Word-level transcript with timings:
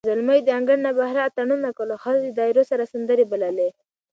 زلمیو 0.09 0.45
د 0.45 0.49
انګړ 0.57 0.77
نه 0.85 0.91
بهر 0.97 1.15
اتڼونه 1.27 1.69
کول، 1.77 1.89
او 1.93 1.99
ښځو 2.03 2.19
د 2.23 2.29
دایرو 2.39 2.63
سره 2.71 2.89
سندرې 2.93 3.25
بللې. 3.31 3.69